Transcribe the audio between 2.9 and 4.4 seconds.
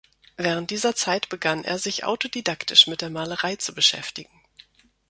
der Malerei zu beschäftigen.